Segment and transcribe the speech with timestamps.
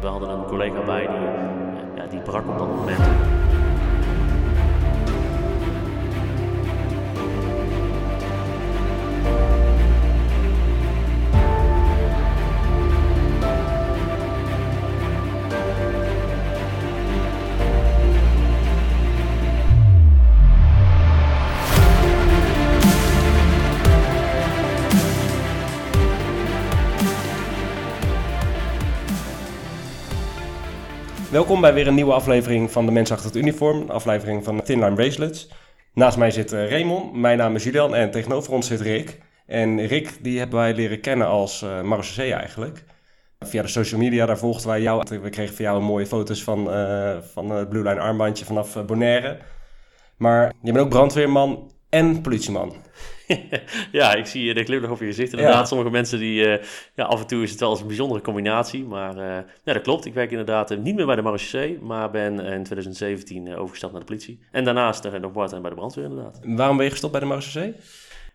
[0.00, 1.16] We hadden een collega bij die,
[1.96, 3.39] ja, die brak op dat moment.
[31.50, 34.62] Welkom bij weer een nieuwe aflevering van De Mens Achter het Uniform, een aflevering van
[34.62, 35.50] Thin Line Bracelets.
[35.94, 39.18] Naast mij zit uh, Raymond, mijn naam is Julian en tegenover ons zit Rick.
[39.46, 42.84] En Rick, die hebben wij leren kennen als uh, eigenlijk.
[43.38, 45.20] Via de social media, daar volgden wij jou.
[45.22, 49.38] We kregen van jou mooie foto's van, uh, van het Blue Line armbandje vanaf Bonaire.
[50.16, 52.74] Maar je bent ook brandweerman en politieman.
[53.92, 55.32] ja, ik zie de glimlach op je gezicht.
[55.32, 55.64] Inderdaad, ja.
[55.64, 56.44] sommige mensen die...
[56.44, 56.64] Uh,
[56.94, 58.84] ja, af en toe is het wel eens een bijzondere combinatie.
[58.84, 59.22] Maar uh,
[59.64, 60.04] ja, dat klopt.
[60.04, 61.78] Ik werk inderdaad niet meer bij de marechaussee...
[61.80, 64.40] maar ben in 2017 overgestapt naar de politie.
[64.50, 66.40] En daarnaast nog part bij de brandweer inderdaad.
[66.44, 67.74] Waarom ben je gestopt bij de marechaussee?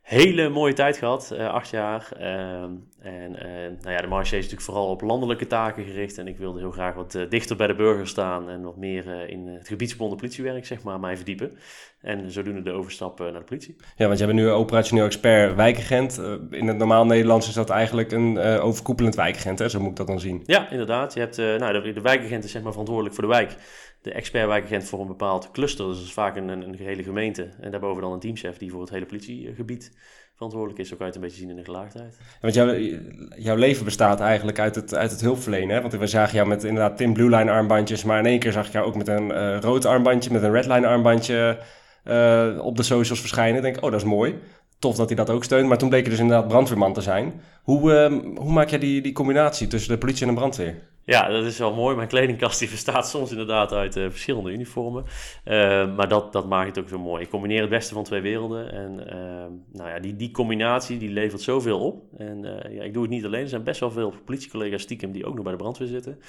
[0.06, 2.10] Hele mooie tijd gehad, uh, acht jaar.
[2.20, 2.62] Uh,
[3.00, 6.18] en uh, nou ja, de marché is natuurlijk vooral op landelijke taken gericht.
[6.18, 9.48] En ik wilde heel graag wat dichter bij de burger staan en wat meer in
[9.48, 11.58] het gebiedsgebonden politiewerk, zeg maar, mij verdiepen.
[12.02, 13.76] En zodoende de overstap naar de politie.
[13.96, 16.22] Ja, want jij bent nu operationeel expert wijkagent.
[16.52, 19.70] in het normaal Nederlands is dat eigenlijk een overkoepelend wijkagent, hè?
[19.70, 20.44] zo moet ik dat dan zien.
[20.46, 21.14] Ja, inderdaad.
[21.14, 23.56] Je hebt, nou, de, de wijkagent is zeg maar verantwoordelijk voor de wijk
[24.06, 25.86] de expertwijkagent voor een bepaald cluster.
[25.86, 27.50] Dus dat is vaak een, een, gehele gemeente.
[27.60, 29.92] En daarboven dan een teamchef die voor het hele politiegebied
[30.36, 30.90] verantwoordelijk is.
[30.90, 32.18] Zo kan je het een beetje zien in de gelaagdheid.
[32.42, 32.76] Want jouw,
[33.38, 35.82] jouw leven bestaat eigenlijk uit het, uit het hulpverlenen.
[35.82, 38.04] Want we zagen jou met inderdaad Tim Blue Line armbandjes.
[38.04, 40.52] Maar in één keer zag ik jou ook met een uh, rood armbandje, met een
[40.52, 41.60] red line armbandje
[42.06, 43.56] uh, op de socials verschijnen.
[43.56, 44.36] Ik denk, oh dat is mooi.
[44.80, 45.68] Tof dat hij dat ook steunt.
[45.68, 47.42] Maar toen bleek je dus inderdaad brandweerman te zijn.
[47.64, 50.76] Hoe, uh, hoe maak jij die, die combinatie tussen de politie en de brandweer?
[51.06, 51.96] Ja, dat is wel mooi.
[51.96, 55.04] Mijn kledingkast die bestaat soms inderdaad uit uh, verschillende uniformen.
[55.46, 57.24] Uh, maar dat, dat maakt het ook zo mooi.
[57.24, 58.72] Ik combineer het beste van twee werelden.
[58.72, 62.04] En uh, nou ja, die, die combinatie die levert zoveel op.
[62.18, 63.42] En ja, ik doe het niet alleen.
[63.42, 66.20] Er zijn best wel veel politiecollega's stiekem die ook nog bij de brandweer zitten.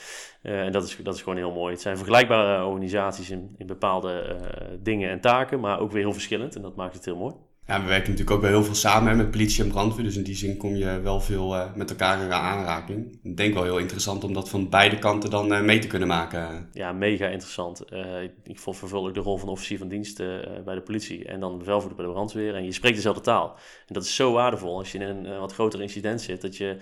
[0.43, 1.73] en dat is, dat is gewoon heel mooi.
[1.73, 4.37] Het zijn vergelijkbare organisaties in, in bepaalde
[4.83, 5.61] dingen en taken.
[5.61, 6.57] Maar ook weer heel verschillend.
[6.57, 7.35] En dat maakt het heel mooi.
[7.67, 10.05] Ja, we werken natuurlijk ook wel heel veel samen met politie en brandweer.
[10.05, 13.19] Dus in die zin kom je wel veel uh, met elkaar in aanraking.
[13.23, 16.09] Ik denk wel heel interessant om dat van beide kanten dan uh, mee te kunnen
[16.09, 16.69] maken.
[16.73, 17.93] Ja, mega interessant.
[17.93, 20.17] Uh, ik vervul ook de rol van officier van dienst
[20.65, 22.55] bij de politie en dan bevelvoerder bij de brandweer.
[22.55, 23.55] En je spreekt dezelfde taal.
[23.87, 26.41] En dat is zo waardevol als je in een wat groter incident zit.
[26.41, 26.77] Dat je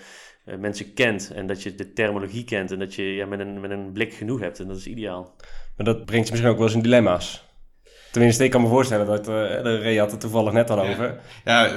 [0.58, 2.70] mensen kent en dat je de terminologie kent.
[2.70, 4.60] En dat je ja, met, een, met een blik genoeg hebt.
[4.60, 5.34] En dat is ideaal.
[5.76, 7.44] Maar dat brengt je misschien ook wel eens in dilemma's.
[8.14, 11.16] Tenminste, ik kan me voorstellen dat uh, de Ray had het toevallig net al over.
[11.44, 11.70] Ja,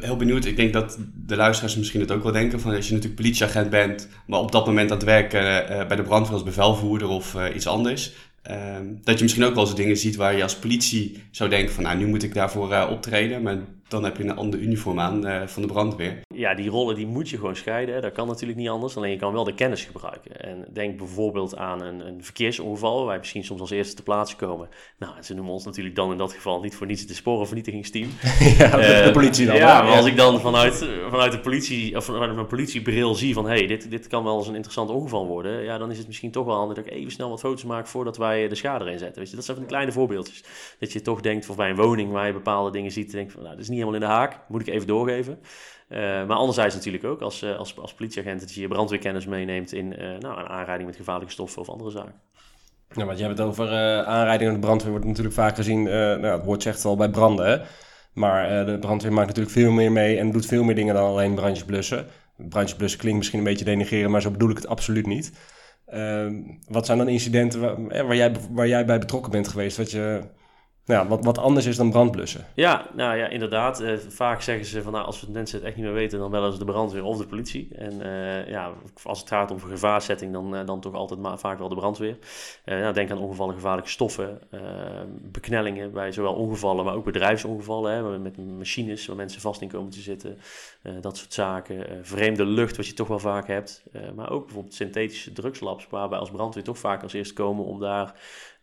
[0.00, 0.44] heel benieuwd.
[0.44, 2.60] Ik denk dat de luisteraars misschien het ook wel denken.
[2.60, 5.96] Van als je natuurlijk politieagent bent, maar op dat moment aan het werken uh, bij
[5.96, 8.12] de brandweer als bevelvoerder of uh, iets anders.
[8.42, 11.74] Ehm, dat je misschien ook wel eens dingen ziet waar je als politie zou denken
[11.74, 13.42] van nou, nu moet ik daarvoor optreden.
[13.42, 13.56] Maar
[13.88, 16.20] dan heb je een ander uniform aan uh, van de brandweer.
[16.34, 18.02] Ja, die rollen die moet je gewoon scheiden.
[18.02, 18.96] Dat kan natuurlijk niet anders.
[18.96, 20.40] Alleen je kan wel de kennis gebruiken.
[20.40, 24.38] En denk bijvoorbeeld aan een, een verkeersongeval, waar je misschien soms als eerste te plaatsen
[24.38, 24.68] komen.
[24.98, 28.08] Nou, ze noemen ons natuurlijk dan in dat geval niet voor niets de sporenvernietigingsteam.
[28.58, 29.56] ja, uh, de politie dan.
[29.56, 33.44] Ja, maar als ik dan vanuit, vanuit de politie, of vanuit mijn politiebril zie van
[33.44, 35.62] hé, hey, dit, dit kan wel eens een interessant ongeval worden.
[35.62, 37.86] Ja, dan is het misschien toch wel handig dat ik even snel wat foto's maak
[37.86, 39.18] voordat wij de schade erin zetten.
[39.18, 40.44] Weet je, dat zijn van die kleine voorbeeldjes.
[40.78, 43.42] Dat je toch denkt, of bij een woning waar je bepaalde dingen ziet, denk van
[43.42, 44.38] nou, dat is niet helemaal in de haak.
[44.48, 45.38] Moet ik even doorgeven.
[45.88, 49.72] Uh, maar anderzijds natuurlijk ook als, uh, als, als politieagent dat je je brandweerkennis meeneemt
[49.72, 52.14] in uh, nou, een aanrijding met gevaarlijke stoffen of andere zaken.
[52.94, 53.68] Ja, want je hebt het over
[54.04, 57.46] aanrijdingen de brandweer wordt natuurlijk vaak gezien, nou, het woord zegt al bij branden.
[57.46, 57.58] Hè?
[58.12, 61.34] Maar de brandweer maakt natuurlijk veel meer mee en doet veel meer dingen dan alleen
[61.34, 62.06] brandjes blussen.
[62.36, 65.32] Brandjes blussen klinkt misschien een beetje denigreren, maar zo bedoel ik het absoluut niet.
[66.68, 70.20] wat zijn dan incidenten waar, waar, jij, waar jij bij betrokken bent geweest, wat je
[70.86, 72.46] ja, wat, wat anders is dan brandblussen.
[72.54, 73.80] Ja, nou ja, inderdaad.
[73.80, 76.30] Uh, vaak zeggen ze van nou, als we mensen het echt niet meer weten, dan
[76.30, 77.68] bellen ze de brandweer of de politie.
[77.74, 78.72] En uh, ja,
[79.02, 82.18] als het gaat om gevaarzetting, dan, uh, dan toch altijd maar vaak wel de brandweer.
[82.64, 84.40] nou, denk aan ongevallen, gevaarlijke stoffen,
[85.22, 87.92] beknellingen bij zowel ongevallen, maar ook bedrijfsongevallen.
[87.92, 90.38] Hè, met machines waar mensen vast in komen te zitten.
[91.00, 91.86] dat soort zaken.
[92.02, 93.82] vreemde lucht, wat je toch wel vaak hebt.
[94.14, 98.14] maar ook bijvoorbeeld synthetische drugslabs, waarbij als brandweer toch vaak als eerst komen om daar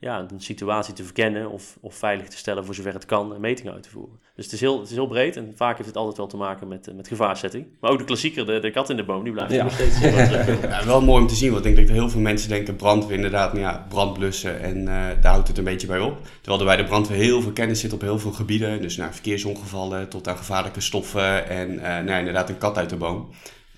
[0.03, 3.41] ja, een situatie te verkennen of, of veilig te stellen voor zover het kan en
[3.41, 4.19] metingen uit te voeren.
[4.35, 6.37] Dus het is heel, het is heel breed en vaak heeft het altijd wel te
[6.37, 7.65] maken met, met gevaarzetting.
[7.79, 9.63] Maar ook de klassieker, de, de kat in de boom, die blijft Ja.
[9.63, 9.99] nog steeds
[10.61, 13.15] Ja, wel mooi om te zien, want ik denk dat heel veel mensen denken brandweer
[13.15, 16.17] inderdaad, nou ja, brandblussen en eh, daar houdt het een beetje bij op.
[16.41, 19.13] Terwijl er bij de brandweer heel veel kennis zit op heel veel gebieden, dus nou,
[19.13, 23.29] verkeersongevallen tot aan gevaarlijke stoffen en eh, nou, inderdaad een kat uit de boom.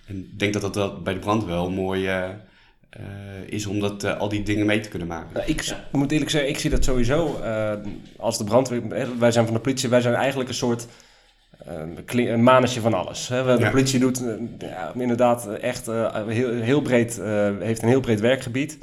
[0.05, 2.29] En ik denk dat dat bij de brandweer wel mooi eh, eh,
[3.45, 5.29] is om dat, eh, al die dingen mee te kunnen maken.
[5.33, 7.71] Nou, ik moet eerlijk zeggen, ik zie dat sowieso eh,
[8.17, 8.81] als de brandweer.
[9.19, 10.87] Wij zijn van de politie, wij zijn eigenlijk een soort
[12.05, 13.27] eh, een manetje van alles.
[13.27, 13.43] Hè.
[13.57, 13.69] De Ja.
[13.69, 14.33] politie doet eh,
[14.69, 18.77] ja, inderdaad echt eh, heel, heel breed, eh, heeft een heel breed werkgebied.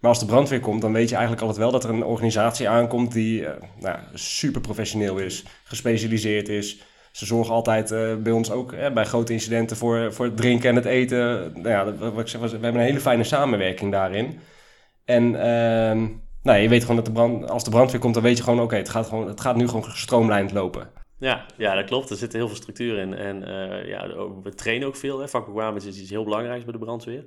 [0.00, 2.68] Maar als de brandweer komt, dan weet je eigenlijk altijd wel dat er een organisatie
[2.68, 6.82] aankomt die eh, nou, super professioneel is, gespecialiseerd is.
[7.14, 10.76] Ze zorgen altijd eh, bij ons ook bij grote incidenten voor, voor het drinken en
[10.76, 11.52] het eten.
[11.54, 14.38] Nou ja, wat ik zeg, we hebben een hele fijne samenwerking daarin.
[15.04, 16.06] En ehm,
[16.42, 18.60] nou, je weet gewoon dat de brand, als de brandweer komt, dan weet je gewoon,
[18.60, 20.88] oké, het, gaat gewoon- het gaat nu gewoon gestroomlijnd lopen.
[21.18, 22.10] Ja, ja, dat klopt.
[22.10, 23.14] Er zit heel veel structuur in.
[23.14, 24.08] En eh, ja,
[24.42, 25.28] we trainen ook veel.
[25.28, 27.24] Vakbekwaamheid is iets heel belangrijks bij de brandweer.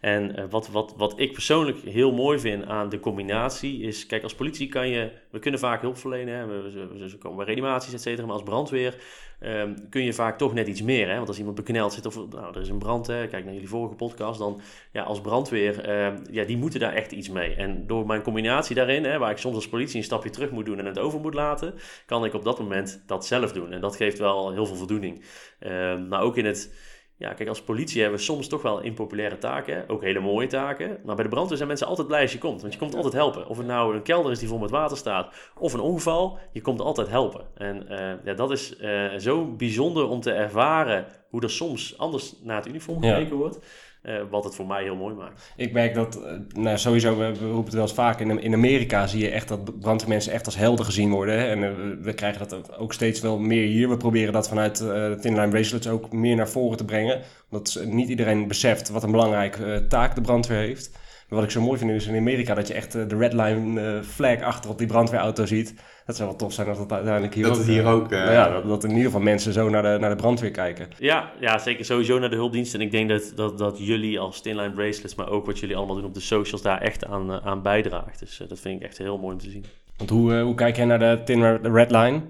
[0.00, 4.06] En eh, wat, wat, wat ik persoonlijk heel mooi vind aan de combinatie is...
[4.06, 5.10] Kijk, als politie kan je...
[5.30, 6.34] We kunnen vaak hulp verlenen.
[6.34, 6.46] Hè.
[6.46, 8.26] We komen bij reanimaties, et cetera.
[8.26, 8.94] Maar als brandweer
[9.40, 11.08] ehm, kun je vaak toch net iets meer.
[11.08, 11.16] Hè.
[11.16, 13.06] Want als iemand bekneld zit of nou, er is een brand...
[13.06, 14.38] Hè, kijk naar jullie vorige podcast.
[14.38, 14.60] Dan
[14.92, 15.80] ja, als brandweer...
[15.80, 17.54] ehm, ja, die moeten daar echt iets mee.
[17.54, 19.04] En door mijn combinatie daarin...
[19.04, 21.34] Hè, waar ik soms als politie een stapje terug moet doen en het over moet
[21.34, 21.74] laten
[22.06, 23.72] kan ik op dat moment dat zelf doen.
[23.72, 25.24] En dat geeft wel heel veel voldoening.
[25.58, 26.96] Ehm, maar ook in het...
[27.18, 29.88] Ja, kijk, als politie hebben we soms toch wel impopulaire taken.
[29.88, 30.98] Ook hele mooie taken.
[31.04, 32.60] Maar bij de brandweer zijn mensen altijd blij als je komt.
[32.60, 33.48] Want je komt altijd helpen.
[33.48, 35.34] Of het nou een kelder is die vol met water staat.
[35.58, 36.38] Of een ongeval.
[36.52, 37.46] Je komt altijd helpen.
[37.54, 41.06] En eh, ja, dat is eh, zo bijzonder om te ervaren...
[41.30, 43.14] hoe er soms anders naar het uniform Ja.
[43.14, 43.58] gekeken wordt.
[44.02, 45.52] Eh, wat het voor mij heel mooi maakt.
[45.56, 48.54] Ik merk dat, eh, nou, sowieso, we, we roepen het wel eens vaak, in, in
[48.54, 51.38] Amerika zie je echt dat brandweermensen echt als helden gezien worden.
[51.38, 51.46] Hè?
[51.46, 51.70] En eh,
[52.02, 53.88] we- krijgen dat ook- steeds wel meer hier.
[53.88, 57.20] We proberen dat vanuit eh de Thin Line Bracelets ook meer naar voren te brengen.
[57.50, 60.90] Omdat niet iedereen beseft wat een belangrijke taak de brandweer heeft.
[61.28, 63.80] Wat ik zo mooi vind is in Amerika dat je echt eh, de red line
[63.80, 65.74] eh, flag achter op die brandweerauto ziet.
[66.06, 67.58] Dat zou wel tof zijn dat het uiteindelijk hier Dat ook...
[67.58, 69.96] het hier eh, ook, nou ja, dat, dat in ieder geval mensen zo naar de,
[70.00, 70.88] naar de brandweer kijken.
[70.98, 72.74] Ja, ja, zeker sowieso naar de hulpdienst.
[72.74, 75.96] En ik denk dat, dat, dat jullie als Tinline Bracelets, maar ook wat jullie allemaal
[75.96, 78.18] doen op de socials, daar echt aan, aan bijdraagt.
[78.18, 79.64] Dus dat vind ik echt heel mooi om te zien.
[79.96, 82.22] Want hoe, hoe kijk jij naar de Thin red line?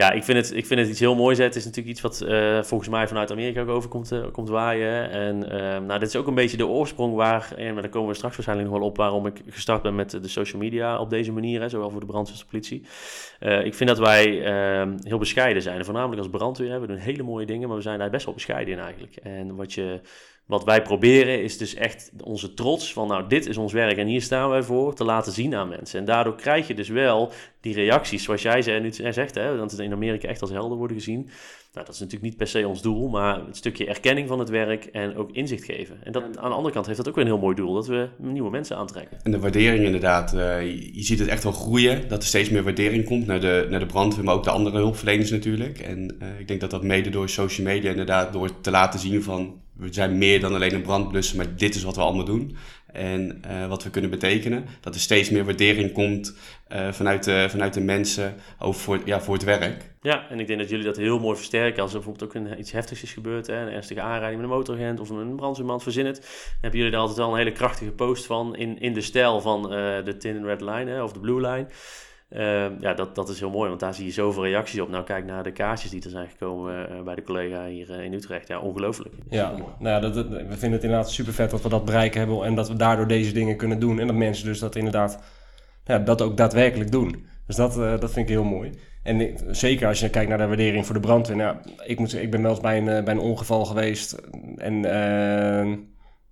[0.00, 1.38] Ja, ik vind het, ik vind het iets heel moois.
[1.38, 1.44] hè.
[1.44, 4.48] Het is natuurlijk iets wat eh, volgens mij vanuit Amerika ook over komt, eh, komt
[4.48, 5.10] waaien.
[5.10, 8.14] En eh, nou, dit is ook een beetje de oorsprong waar, en daar komen we
[8.14, 11.32] straks waarschijnlijk nog wel op, waarom ik gestart ben met de social media op deze
[11.32, 11.60] manier.
[11.60, 12.80] Hè, zowel voor de brandweer.
[13.38, 15.84] Eh, ik vind dat wij eh, heel bescheiden zijn.
[15.84, 16.70] Voornamelijk als brandweer.
[16.70, 16.80] hè.
[16.80, 19.16] We doen hele mooie dingen, maar we zijn daar best wel bescheiden in eigenlijk.
[19.16, 20.00] En wat je...
[20.48, 24.06] Wat wij proberen is dus echt onze trots van, nou, dit is ons werk en
[24.06, 25.98] hier staan wij voor, te laten zien aan mensen.
[25.98, 29.70] En daardoor krijg je dus wel die reacties, zoals jij zei, nu zegt, hè, dat
[29.70, 31.20] het in Amerika echt als helden worden gezien.
[31.72, 34.48] Nou, dat is natuurlijk niet per se ons doel, maar het stukje erkenning van het
[34.48, 35.96] werk en ook inzicht geven.
[36.04, 37.86] En dat, aan de andere kant heeft dat ook weer een heel mooi doel, dat
[37.86, 39.18] we nieuwe mensen aantrekken.
[39.22, 42.50] En de waardering inderdaad, eh, je, je ziet het echt wel groeien, dat er steeds
[42.50, 45.78] meer waardering komt naar de, naar de brandweer, maar ook de andere hulpverleners natuurlijk.
[45.78, 49.22] En eh, ik denk dat dat mede door social media inderdaad, door te laten zien
[49.22, 52.56] van, we zijn meer dan alleen een brandblussen, maar dit is wat we allemaal doen.
[52.92, 56.36] En eh, wat we kunnen betekenen, dat er steeds meer waardering komt
[56.68, 59.90] eh, vanuit, de, vanuit de mensen over voor, ja, voor het werk.
[60.02, 61.82] Ja, en ik denk dat jullie dat heel mooi versterken.
[61.82, 64.56] Als er bijvoorbeeld ook een, iets heftigs is gebeurd, hè, een ernstige aanrijding met een
[64.56, 66.16] motoragent of een brandweerman, verzin het.
[66.16, 69.40] Dan hebben jullie daar altijd wel een hele krachtige post van in, in de stijl
[69.40, 71.66] van eh, de Tin Red Line hè, of de Blue Line.
[72.28, 74.88] Ehm, ja, dat, dat is heel mooi, want daar zie je zoveel reacties op.
[74.88, 78.04] Nou, kijk naar de kaartjes die er zijn gekomen eh, bij de collega hier eh,
[78.04, 78.48] in Utrecht.
[78.48, 79.14] Ja, ongelooflijk.
[79.28, 82.44] Ja, nou ja, dat, we vinden het inderdaad super vet dat we dat bereiken hebben
[82.44, 83.98] en dat we daardoor deze dingen kunnen doen.
[83.98, 85.22] En dat mensen dus dat inderdaad,
[85.84, 87.26] ja, dat ook daadwerkelijk doen.
[87.46, 88.72] Dus dat, eh, dat vind ik heel mooi.
[89.02, 91.36] En zeker als je kijkt naar de waardering voor de brandweer.
[91.36, 91.56] Nou,
[91.86, 94.12] ik, moet, ik ben wel eens bij een, bij een ongeval geweest.
[94.56, 94.80] En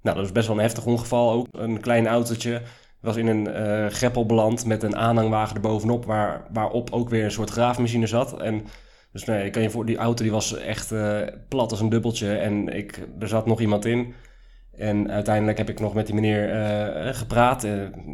[0.06, 1.46] nou, dat is best wel een heftig ongeval ook.
[1.52, 2.62] Een klein autootje
[3.00, 7.30] was in een eh, greppel beland met een aanhangwagen erbovenop, waar, waarop ook weer een
[7.30, 8.40] soort graafmachine zat.
[8.40, 8.64] En
[9.12, 11.88] dus nee, ik kan je voor die auto die was echt eh, plat als een
[11.88, 14.14] dubbeltje en ik, er zat nog iemand in.
[14.72, 17.62] En uiteindelijk heb ik nog met die meneer eh, gepraat.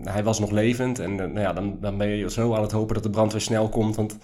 [0.02, 0.98] Hij was nog levend.
[0.98, 3.68] En nou ja, dan, dan ben je zo aan het hopen dat de brandweer snel
[3.68, 3.96] komt.
[3.96, 4.18] Want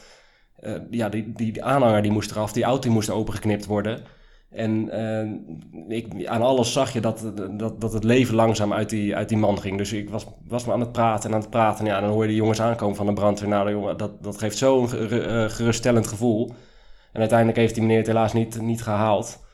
[0.91, 4.03] ja, die, die, die aanhanger die moest eraf, die auto die moest opengeknipt worden.
[4.51, 9.17] En eh, ik, aan alles zag je dat, dat, dat het leven langzaam uit die,
[9.17, 9.79] uit die man ging.
[9.79, 11.87] Dus ik was, was maar aan het praten en aan het praten.
[11.87, 13.49] En ja, dan hoor je de jongens aankomen van de brandweer.
[13.49, 16.53] Nou, dat, dat geeft zo'n eh, geruststellend gevoel.
[17.13, 19.47] En uiteindelijk heeft die meneer het helaas niet, niet gehaald.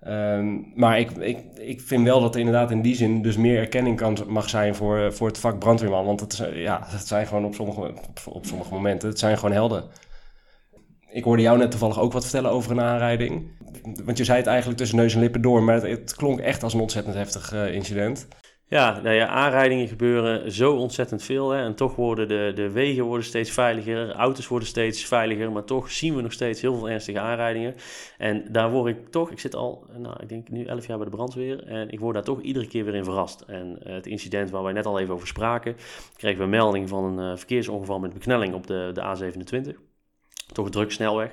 [0.00, 3.58] Ehm, maar ik, ik, ik vind wel dat er inderdaad in die zin dus meer
[3.58, 6.04] erkenning kan, mag zijn voor, voor het vak brandweerman.
[6.04, 7.94] Want het, ja, het zijn gewoon op sommige,
[8.30, 9.84] op sommige momenten, het zijn gewoon helden.
[11.12, 13.50] Ik hoorde jou net toevallig ook wat vertellen over een aanrijding.
[14.04, 16.74] Want je zei het eigenlijk tussen neus en lippen door, maar het, klonk echt als
[16.74, 18.28] een ontzettend heftig uh, incident.
[18.66, 21.50] Ja, nou ja, aanrijdingen gebeuren zo ontzettend veel.
[21.50, 21.64] Hè?
[21.64, 25.52] En toch worden de, de wegen worden steeds veiliger, auto's worden steeds veiliger.
[25.52, 27.74] Maar toch zien we nog steeds heel veel ernstige aanrijdingen.
[28.18, 31.06] En daar word ik toch, ik zit al, nou, ik denk nu 11 jaar bij
[31.06, 31.66] de brandweer.
[31.66, 33.40] En ik word daar toch iedere keer weer in verrast.
[33.40, 35.76] En uh, het incident waar wij net al even over spraken,
[36.16, 39.91] kregen we een melding van een uh, verkeersongeval met beknelling op de, de A27
[40.52, 41.30] toch druk snelweg.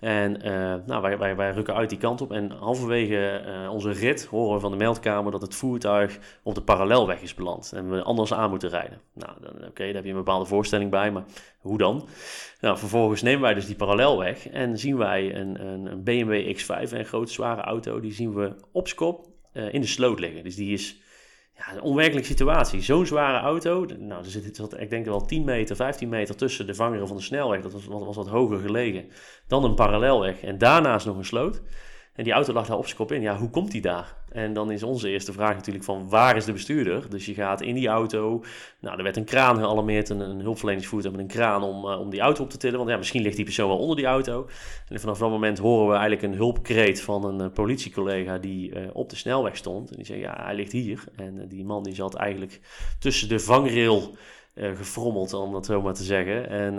[0.00, 2.32] En uh, nou, wij, wij, wij rukken uit die kant op.
[2.32, 6.62] En halverwege uh, onze rit horen we van de meldkamer dat het voertuig op de
[6.62, 7.72] parallelweg is beland.
[7.74, 9.00] En we anders aan moeten rijden.
[9.14, 9.32] Nou,
[9.68, 11.24] oké, daar heb je een bepaalde voorstelling bij, maar
[11.58, 12.08] hoe dan?
[12.60, 16.92] Nou, vervolgens nemen wij dus die parallelweg en zien wij een, een, een BMW X5,
[16.92, 20.44] een grote zware auto, die zien we op skop uh, in de sloot liggen.
[20.44, 21.00] Dus die is
[21.58, 22.80] ja, een onwerkelijke situatie.
[22.80, 23.84] Zo'n zware auto.
[23.98, 27.22] Nou, er zit, ik denk wel 10 meter, 15 meter tussen de vangeren van de
[27.22, 27.60] snelweg.
[27.60, 29.08] Dat was wat hoger gelegen.
[29.46, 30.42] Dan een parallelweg.
[30.42, 31.62] En daarnaast nog een sloot.
[32.18, 33.20] En die auto lag daar op zijn kop in.
[33.20, 34.14] Ja, hoe komt die daar?
[34.32, 37.10] En dan is onze eerste vraag natuurlijk van waar is de bestuurder?
[37.10, 38.44] Dus je gaat in die auto.
[38.80, 42.10] Nou, er werd een kraan gealarmeerd, een, een hulpverleningsvoertuig met een kraan om, uh, om
[42.10, 42.78] die auto op te tillen.
[42.78, 44.48] Want ja, misschien ligt die persoon wel onder die auto.
[44.88, 48.80] En vanaf dat moment horen we eigenlijk een hulpkreet van een uh, politiecollega die uh,
[48.92, 49.90] op de snelweg stond.
[49.90, 51.04] En die zei, ja, hij ligt hier.
[51.16, 52.60] En die man die zat eigenlijk
[52.98, 54.16] tussen de vangrail
[54.54, 56.50] uh, gefrommeld, om dat zo maar te zeggen.
[56.50, 56.74] En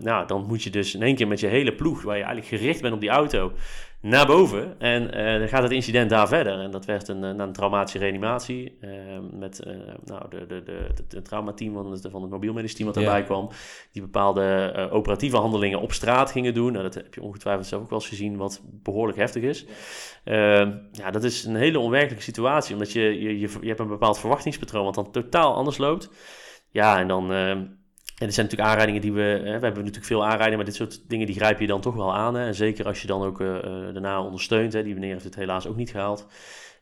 [0.00, 2.62] nou, dan moet je dus in één keer met je hele ploeg, waar je eigenlijk
[2.62, 3.52] gericht bent op die auto,
[4.04, 4.80] naar boven.
[4.80, 6.60] En uh, dan gaat het incident daar verder.
[6.60, 8.78] En dat werd een, een traumatische reanimatie
[9.32, 9.66] met
[10.04, 13.22] nou, de, de, de, de, traumateam van het, van het mobiel medisch team wat erbij
[13.22, 13.50] kwam.
[13.92, 16.72] Die bepaalde operatieve handelingen op straat gingen doen.
[16.72, 19.66] Nou, dat heb je ongetwijfeld zelf ook wel eens gezien, wat behoorlijk heftig is.
[20.92, 24.18] ja, dat is een hele onwerkelijke situatie, omdat je, je, je, je hebt een bepaald
[24.18, 26.10] verwachtingspatroon wat dan totaal anders loopt.
[26.70, 27.32] Ja, en dan.
[28.14, 29.20] En er zijn natuurlijk aanrijdingen die we.
[29.20, 31.94] Hè, we hebben natuurlijk veel aanrijdingen, maar dit soort dingen die grijp je dan toch
[31.94, 32.34] wel aan.
[32.34, 32.46] Hè.
[32.46, 33.56] En zeker als je dan ook uh,
[33.92, 34.72] daarna ondersteunt.
[34.72, 34.82] Hè.
[34.82, 36.26] Die meneer heeft het helaas ook niet gehaald.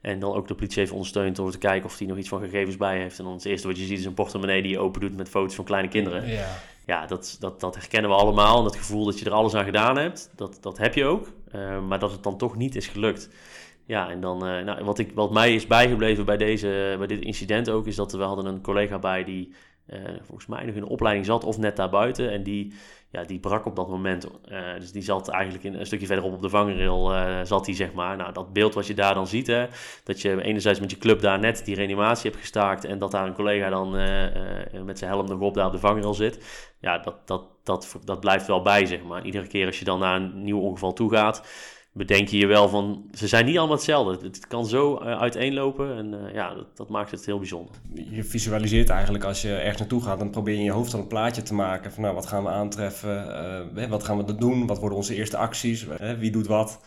[0.01, 2.41] En dan ook de politie heeft ondersteund door te kijken of hij nog iets van
[2.41, 3.19] gegevens bij heeft.
[3.19, 5.29] En dan het eerste wat je ziet is een portemonnee die je open doet met
[5.29, 6.29] foto's van kleine kinderen.
[6.29, 6.49] Ja,
[6.87, 8.59] ja dat, dat, dat herkennen we allemaal.
[8.59, 11.33] En dat gevoel dat je er alles aan gedaan hebt, dat, dat heb je ook.
[11.55, 13.29] Uh, maar dat het dan toch niet is gelukt.
[13.87, 17.21] Ja, en dan, uh, nou, wat, ik, wat mij is bijgebleven bij, deze, bij dit
[17.21, 19.53] incident ook, is dat we hadden een collega bij die
[19.87, 22.31] uh, volgens mij nog in de opleiding zat of net daarbuiten.
[22.31, 22.75] En die,
[23.11, 24.29] ja, die brak op dat moment.
[24.49, 27.75] Uh, dus die zat eigenlijk in, een stukje verderop op de vangrail, uh, zat hij
[27.75, 28.17] zeg maar.
[28.17, 29.67] Nou, dat beeld wat je daar dan ziet, hè,
[30.05, 33.27] dat je enerzijds met je club daar net die reanimatie hebt gestaakt en dat daar
[33.27, 33.91] een collega dan
[34.85, 36.71] met zijn helm nog op daar op de vangrail zit.
[36.81, 39.25] Ja, dat, dat, dat, dat blijft wel bij, zeg maar.
[39.25, 41.43] Iedere keer als je dan naar een nieuw ongeval toe gaat,
[41.92, 44.26] bedenk je je wel van, ze zijn niet allemaal hetzelfde.
[44.26, 47.75] Het kan zo uh, uiteenlopen en uh, ja, dat, dat, maakt het heel bijzonder.
[48.11, 51.00] Je visualiseert eigenlijk als je ergens naartoe gaat, dan probeer je in je hoofd al
[51.00, 53.26] een plaatje te maken van nou, wat gaan we aantreffen,
[53.76, 55.87] uh, wat gaan we doen, wat worden onze eerste acties,
[56.18, 56.80] wie doet wat.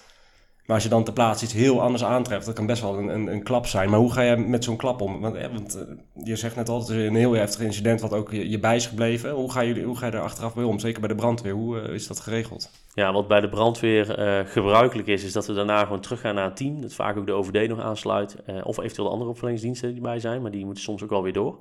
[0.65, 3.07] Maar als je dan ter plaatse iets heel anders aantreft, dat kan best wel een,
[3.07, 3.89] een, een klap zijn.
[3.89, 5.21] Maar hoe ga je met zo'n klap om?
[5.21, 5.85] Want, want
[6.23, 9.31] je zegt net altijd een heel heftig incident wat ook je, bij is gebleven.
[9.31, 10.79] Hoe ga, je, hoe ga je er achteraf mee om?
[10.79, 11.53] Zeker bij de brandweer.
[11.53, 12.71] Hoe is dat geregeld?
[12.93, 14.05] Ja, wat bij de brandweer
[14.47, 16.81] gebruikelijk is, is dat we daarna gewoon teruggaan naar het team.
[16.81, 18.37] Dat vaak ook de OVD nog aansluit.
[18.63, 21.59] Of eventueel andere opvolgingsdiensten die erbij zijn, maar die moeten soms ook wel weer door.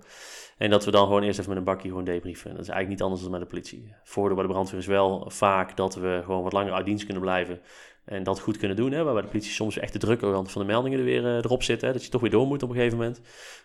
[0.59, 2.51] En dat we dan gewoon eerst even met een bakje gewoon debriefen.
[2.51, 3.95] Dat is eigenlijk niet anders dan met de politie.
[4.05, 7.23] Voordeel bij de brandweer is wel vaak dat we gewoon wat langer uit dienst kunnen
[7.23, 7.61] blijven.
[8.05, 8.93] En dat goed kunnen doen.
[8.93, 11.63] Hè, waarbij de politie soms echt de druk van de meldingen er weer uh, erop
[11.63, 11.81] zit.
[11.81, 13.21] Hè, dat je toch weer door moet op een gegeven moment.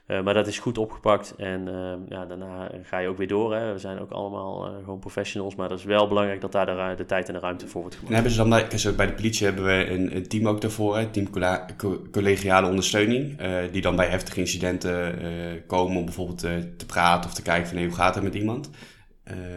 [0.07, 1.33] Uh, maar dat is goed opgepakt.
[1.37, 3.55] En uh, ja, daarna ga je ook weer door.
[3.55, 3.73] Hè.
[3.73, 5.55] We zijn ook allemaal gewoon professionals.
[5.55, 8.09] Maar dat is wel belangrijk dat daar de, tijd en de ruimte voor wordt gemaakt.
[8.09, 10.97] En hebben ze dan bij, de politie hebben we een, team ook daarvoor.
[10.97, 11.29] Hè, team
[12.11, 13.37] collegiale ondersteuning.
[13.71, 15.17] die dan bij heftige incidenten
[15.67, 16.39] komen om bijvoorbeeld
[16.77, 18.69] te praten of te kijken van hey, hoe gaat het met iemand.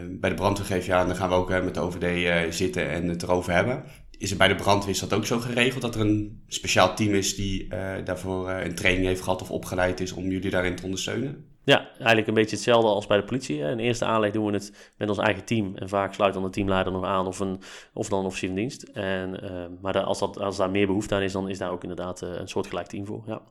[0.09, 3.07] bij de brandweer geef je aan, dan gaan we ook met de OVD zitten en
[3.07, 3.83] het erover hebben
[4.23, 7.35] is er bij de brandweer dat ook zo geregeld dat er een speciaal team is
[7.35, 10.83] die uh, daarvoor uh, een training heeft gehad of opgeleid is om jullie daarin te
[10.83, 11.45] ondersteunen?
[11.63, 13.57] Ja, eigenlijk een beetje hetzelfde als bij de politie.
[13.57, 15.75] In de eerste aanleg doen we het met ons eigen team.
[15.75, 17.59] En vaak sluit dan de teamleider nog aan of, een,
[17.93, 18.83] of dan een officier van dienst.
[18.83, 21.81] En, uh, maar als, dat, als daar meer behoefte aan is, dan is daar ook
[21.81, 23.23] inderdaad een soortgelijk team voor.
[23.27, 23.41] Ja.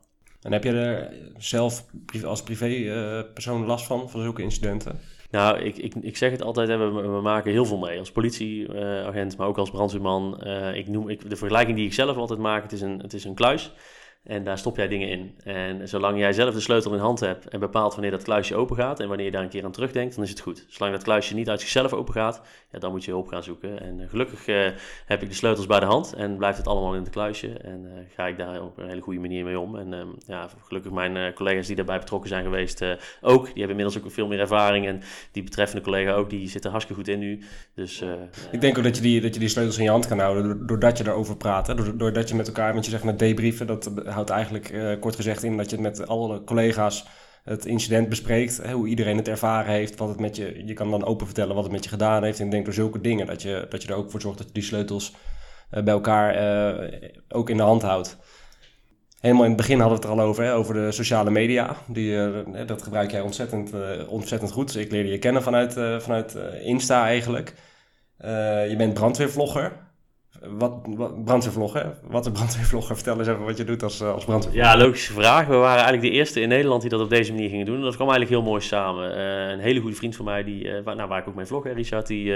[0.43, 1.85] En heb je er zelf
[2.25, 5.01] als privépersoon last van, van zulke incidenten?
[5.33, 7.99] Nou, ik, ik, ik zeg het altijd, we, we maken heel veel mee.
[7.99, 10.41] Als politieagent, maar ook als brandweerman.
[10.45, 13.13] Uh, ik noem, ik, de vergelijking die ik zelf altijd maak, het is een, het
[13.13, 13.73] is een kluis.
[14.25, 15.35] En daar stop jij dingen in.
[15.45, 18.77] En zolang jij zelf de sleutel in hand hebt en bepaalt wanneer dat kluisje open
[18.77, 20.67] gaat en wanneer je daar een keer aan terugdenkt, dan is het goed.
[20.69, 23.81] Zolang dat kluisje niet uit zichzelf open gaat, ja, dan moet je hulp gaan zoeken.
[23.81, 24.67] En uh, gelukkig uh,
[25.07, 27.49] heb ik de sleutels bij de hand en blijft het allemaal in het kluisje.
[27.49, 29.77] En uh, ga ik daar op een hele goede manier mee om.
[29.77, 32.85] En um, ja, gelukkig mijn collega's die daarbij betrokken zijn geweest
[33.21, 33.45] ook.
[33.45, 34.87] Die hebben inmiddels ook veel meer ervaring.
[34.87, 35.01] En
[35.33, 37.43] die betreffende collega ook, die zitten hartstikke goed in nu.
[37.75, 38.05] Dus,
[38.51, 40.67] ik denk ook dat je, die, dat je die sleutels in je hand kan houden
[40.67, 41.99] doordat je erover praat.
[41.99, 45.43] Doordat je met elkaar, want je zegt met debriefen, dat houdt eigenlijk uh, kort gezegd
[45.43, 47.07] in dat je met alle collega's
[47.45, 48.71] het incident bespreekt.
[48.71, 49.99] Hoe iedereen het ervaren heeft.
[49.99, 52.39] Wat het met je, je kan dan open vertellen wat het met je gedaan heeft.
[52.39, 54.47] En ik denk door zulke dingen dat je, dat je er ook voor zorgt dat
[54.47, 55.15] je die sleutels
[55.71, 56.37] uh, bij elkaar
[56.83, 56.93] uh,
[57.29, 58.19] ook in de hand houdt.
[59.21, 61.77] Helemaal in het begin hadden we het er al over, hè, over de sociale media.
[61.87, 62.17] Die,
[62.67, 63.73] dat gebruik jij ontzettend,
[64.09, 64.73] ontzettend goed.
[64.73, 67.55] Dus ik leerde je kennen vanuit, vanuit Insta eigenlijk.
[68.69, 69.73] je bent brandweervlogger.
[70.49, 71.99] Wat, wat brandweervlogger?
[72.03, 72.95] Wat een brandweervlogger?
[72.95, 74.79] Vertel eens even wat je doet als, uh, als brandweervlogger.
[74.79, 75.47] Ja, logische vraag.
[75.47, 77.77] We waren eigenlijk de eerste in Nederland die dat op deze manier gingen doen.
[77.77, 79.19] En dat kwam eigenlijk heel mooi samen.
[79.19, 81.47] Uh, een hele goede vriend van mij, die, uh, waar, nou, waar ik ook mee
[81.47, 82.33] vlog, Richard, die,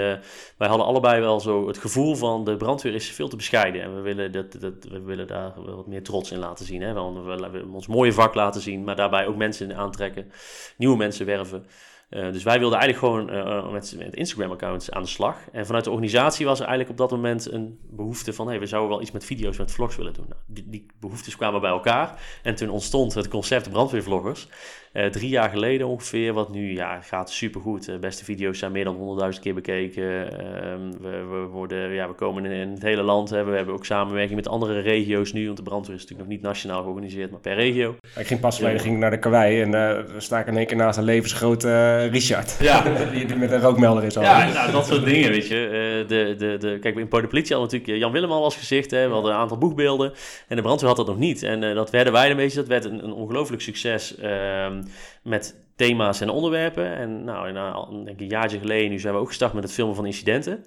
[0.57, 3.83] wij hadden allebei wel zo het gevoel van de brandweer is veel te bescheiden.
[3.83, 6.83] En we willen, dat, dat, we willen daar wat meer trots in laten zien.
[6.83, 6.93] Hè?
[6.93, 10.31] We willen ons mooie vak laten zien, maar daarbij ook mensen aantrekken,
[10.77, 11.67] nieuwe mensen werven.
[12.11, 15.39] Uh, dus wij wilden eigenlijk gewoon uh, met, met Instagram-accounts aan de slag.
[15.53, 18.49] En vanuit de organisatie was er eigenlijk op dat moment een behoefte van...
[18.49, 20.27] hey, we zouden wel iets met video's, met vlogs willen doen.
[20.29, 22.21] Nou, die, die, behoeftes kwamen bij elkaar.
[22.43, 24.49] En toen ontstond het concept brandweervloggers.
[24.97, 27.85] Uh, drie jaar geleden ongeveer, wat nu ja, gaat supergoed.
[27.85, 30.39] De beste video's zijn meer dan 100.000 keer bekeken.
[30.39, 33.31] Ehm, we, we, worden, ja, we komen in, in, het hele land.
[33.31, 33.45] Hè.
[33.45, 35.45] We hebben ook samenwerking met andere regio's nu.
[35.45, 37.97] Want de brandweer is natuurlijk nog niet nationaal georganiseerd, maar per regio.
[38.17, 40.77] Ik ging pas geleden ging naar de Karwei en uh, sta ik in één keer
[40.77, 42.57] naast een levensgrote uh, Richard.
[42.61, 42.83] Ja.
[43.13, 44.23] die, met een rookmelder is al.
[44.23, 46.05] Ja, nou, dat soort dingen, weet je.
[46.09, 48.91] de, de, de, kijk, in de politie hadden natuurlijk Jan Willem al als gezicht.
[48.91, 49.07] Hè.
[49.07, 50.13] We hadden een aantal boekbeelden.
[50.49, 51.43] En de brandweer had dat nog niet.
[51.43, 52.59] En dat werden wij een beetje.
[52.59, 54.17] Dat werd een, een ongelooflijk succes.
[54.17, 54.83] Ehm,
[55.23, 56.97] met thema's en onderwerpen.
[56.97, 59.95] En nou, na, denk een jaartje geleden, nu zijn we ook gestart met het filmen
[59.95, 60.65] van incidenten.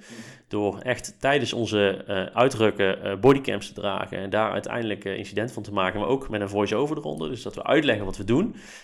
[0.47, 5.51] Door echt tijdens onze uh, uitrukken uh, bodycams te dragen en daar uiteindelijk uh, incident
[5.51, 5.99] van te maken.
[5.99, 7.29] Maar ook met een voice-over eronder.
[7.29, 8.43] Dus dat we uitleggen wat we doen.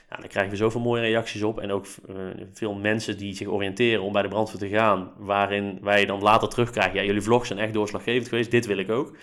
[0.09, 1.59] Nou, dan krijgen we zoveel mooie reacties op.
[1.59, 1.85] En ook
[2.53, 5.11] veel mensen die zich oriënteren om bij de brandweer te gaan.
[5.17, 6.99] Waarin wij dan later terugkrijgen.
[6.99, 8.51] Ja, jullie vlogs zijn echt doorslaggevend geweest.
[8.51, 9.15] Dit wil ik ook.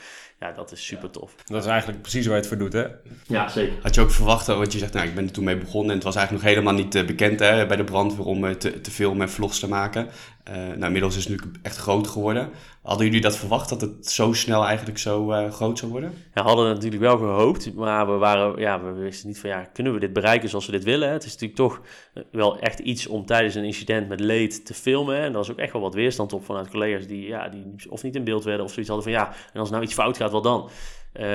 [0.43, 1.35] Ja, dat is super tof.
[1.45, 2.85] Dat is eigenlijk precies waar je het voor doet, hè?
[3.27, 3.75] Ja, zeker.
[3.83, 5.95] Had je ook verwacht, wat je zegt, nou, ik ben er toen mee begonnen en
[5.95, 9.27] het was eigenlijk nog helemaal niet bekend hè, bij de brandweer om te, te filmen
[9.27, 10.09] en vlogs te maken.
[10.49, 12.51] Uh, nou, inmiddels is het nu echt groot geworden.
[12.83, 16.13] Hadden jullie dat verwacht, dat het zo snel eigenlijk zo uh, groot zou worden?
[16.35, 19.65] Ja, hadden het natuurlijk wel gehoopt, maar we, waren, ja, we wisten niet van, ja,
[19.73, 21.11] kunnen we dit bereiken zoals we dit willen?
[21.11, 21.81] Het is natuurlijk toch
[22.15, 25.17] eh, wel echt iets om tijdens een incident met leed te filmen.
[25.17, 28.03] En daar was ook echt wel wat weerstand op vanuit collega's die, ja, die of
[28.03, 30.33] niet in beeld werden of zoiets hadden van, ja, en als nou iets fout gaat,
[30.33, 30.71] wat dan?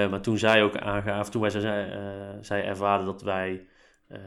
[0.09, 1.99] Maar toen zij ook aangaf, toen wij zij,
[2.41, 3.65] zij ervaren dat wij
[4.11, 4.17] uh,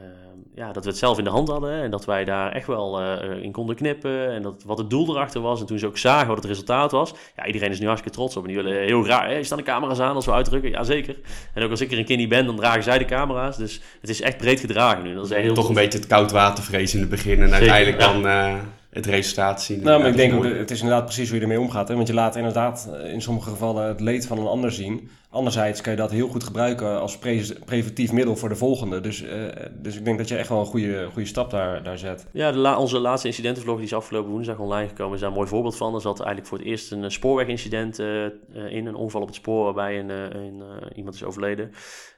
[0.55, 3.01] ja, dat we het zelf in de hand hadden en dat wij daar echt wel
[3.01, 5.59] uh, in konden knippen en dat, wat het doel erachter was.
[5.59, 8.37] En toen ze ook zagen wat het resultaat was, ja, iedereen is nu hartstikke trots
[8.37, 8.41] op.
[8.41, 10.71] En die willen heel graag, hey, staan de camera's aan als we uitdrukken?
[10.71, 11.15] Jazeker.
[11.53, 13.57] En ook als ik er een keer niet ben, dan dragen zij de camera's.
[13.57, 15.15] Dus het is echt breed gedragen nu.
[15.15, 18.25] Dat is heel Toch een beetje het koudwatervrees in het begin en uiteindelijk dan...
[18.25, 18.53] Uh,
[18.91, 19.83] het resultaat zien.
[19.83, 21.87] Nou, maar ik denk ook, het is inderdaad precies hoe je ermee omgaat.
[21.87, 21.95] Hè?
[21.95, 25.09] Want je laat inderdaad in sommige gevallen het leed van een ander zien.
[25.33, 28.99] Anderzijds kan je dat heel goed gebruiken als pre preventief middel voor de volgende.
[28.99, 31.97] Dus, uh, dus ik denk dat je echt wel een goede, goede stap daar, daar
[31.97, 32.27] zet.
[32.31, 35.47] Ja, de onze laatste incidentenvlog die is afgelopen woensdag online gekomen, is daar een mooi
[35.47, 35.95] voorbeeld van.
[35.95, 38.25] Er zat eigenlijk voor het eerst een spoorwegincident uh,
[38.69, 40.63] in, een ongeval op het spoor waarbij een, een,
[40.95, 41.71] iemand is overleden.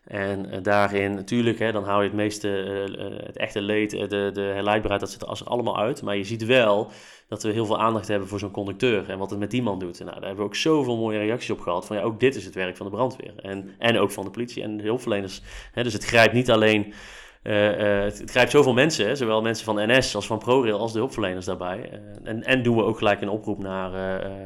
[0.04, 2.48] En daarin, natuurlijk, hè, dan hou je het meeste,
[3.26, 6.02] het echte leed, de, de herleidbaarheid, dat zit er allemaal uit.
[6.02, 6.92] Maar je ziet wel
[7.28, 9.80] dat we heel veel aandacht hebben voor zo'n conducteur en wat het met die man
[9.80, 10.00] doet.
[10.00, 11.86] En nou, daar hebben we ook zoveel mooie reacties op gehad.
[11.86, 13.34] Van ja, ook dit is het werk van de brandweer.
[13.36, 15.42] En, en ook van de politie en de hulpverleners.
[15.72, 16.94] Hè, dus het grijpt niet alleen.
[17.44, 20.98] Uh, uh, het, grijpt zoveel mensen, zowel mensen van NS als van ProRail als de
[20.98, 21.90] hulpverleners daarbij.
[21.92, 23.92] Uh, en, en doen we ook gelijk een oproep naar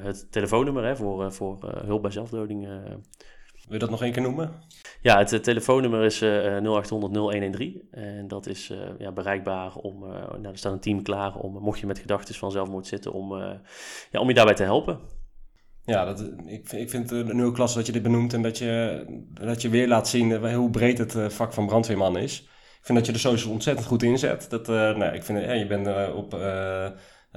[0.03, 2.67] het telefoonnummer hè, voor, voor hulp bij zelfdoding.
[3.67, 4.51] Wil je dat nog één keer noemen?
[5.01, 7.87] Ja, het, telefoonnummer is uh, 0800 0113.
[7.91, 11.53] En dat is uh, ja, bereikbaar om, uh, nou, er staat een team klaar om,
[11.53, 13.37] mocht je met gedachten van zelfmoord zitten, om,
[14.11, 14.99] ja, om je daarbij te helpen.
[15.83, 18.57] Ja, dat, ik, ik vind het nu ook klasse dat je dit benoemt en dat
[18.57, 19.03] je,
[19.33, 22.41] dat je weer laat zien hoe breed het vak van brandweerman is.
[22.79, 24.49] Ik vind dat je er sowieso ontzettend goed inzet.
[24.49, 26.33] Dat, nou, ik vind, ja, je bent op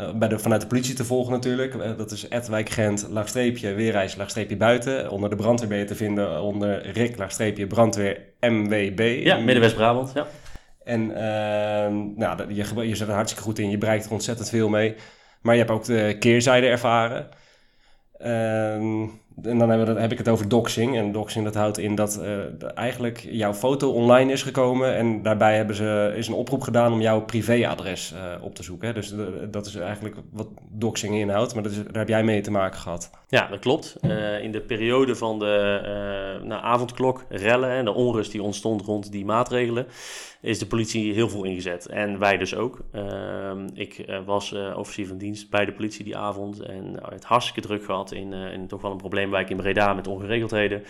[0.01, 1.75] uh, bij de, vanuit de politie te volgen natuurlijk.
[1.75, 5.11] Uh, dat is Ed Wijkgent, laagstreepje, weerreis, laagstreepje buiten.
[5.11, 9.21] Onder de brandweer ben je te vinden onder Rick, laagstreepje, brandweer, MWB.
[9.23, 10.27] Ja, Midden-West-Brabant, ja.
[10.85, 11.17] En uh,
[12.17, 14.95] nou, je, je zet er hartstikke goed in, je bereikt er ontzettend veel mee.
[15.41, 17.29] Maar je hebt ook de keerzijde ervaren.
[18.19, 19.07] Ehm,
[19.43, 20.97] en dan heb, heb ik het over doxing.
[20.97, 22.39] En doxing dat houdt in dat uh,
[22.75, 24.97] eigenlijk jouw foto online is gekomen.
[24.97, 28.89] En daarbij hebben ze, is een oproep gedaan om jouw privéadres uh, op te zoeken.
[28.89, 28.95] Hè?
[28.95, 29.15] Dus
[29.51, 31.55] dat is eigenlijk wat doxing inhoudt.
[31.55, 33.11] Maar dat is, daar heb jij mee te maken gehad.
[33.29, 33.97] Ja, dat klopt.
[34.03, 39.13] Uh, in de periode van de nou, avondklok, rellen en de onrust die ontstond rond
[39.13, 39.87] die maatregelen
[40.41, 41.87] is de politie heel veel ingezet.
[41.87, 42.79] En wij dus ook.
[43.75, 46.61] Ik was uh, officier van dienst bij de politie die avond.
[46.61, 50.85] En het hartstikke druk gehad in, in toch wel een probleemwijk in Breda met ongeregeldheden.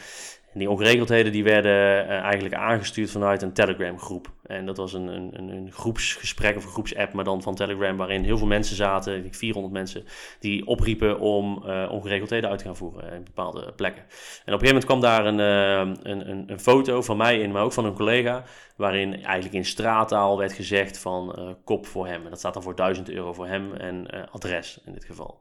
[0.52, 4.32] En die ongeregeldheden die werden eigenlijk aangestuurd vanuit een Telegram groep.
[4.46, 8.24] En dat was een, een, een groepsgesprek of een groepsapp, maar dan van Telegram, waarin
[8.24, 10.04] heel veel mensen zaten, ik 400 mensen,
[10.40, 14.02] die opriepen om uh, ongeregeldheden uit te gaan voeren in bepaalde plekken.
[14.44, 17.50] En op een gegeven moment kwam daar een, een, een, een, foto van mij in,
[17.50, 18.44] maar ook van een collega,
[18.76, 22.24] waarin eigenlijk in straattaal werd gezegd van kop voor hem.
[22.24, 25.40] En dat staat dan voor 1000 euro voor hem en adres in dit geval.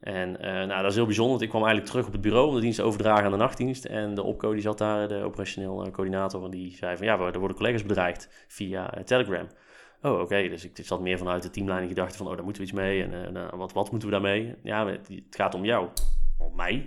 [0.00, 2.48] En uh, nou, dat is heel bijzonder, want ik kwam eigenlijk terug op het bureau
[2.48, 3.84] om de dienst overdragen aan de nachtdienst.
[3.84, 7.38] En de opco die zat daar, de operationeel uh, coördinator, die zei van ja, er
[7.38, 9.46] worden collega's bedreigd via uh, Telegram.
[10.02, 12.68] Oh, oké, dus ik zat meer vanuit de teamleiding gedachte van oh, daar moeten we
[12.68, 14.54] iets mee en nou, wat, wat moeten we daarmee?
[14.62, 15.88] Ja, het, gaat om jou.
[16.38, 16.86] Om mij?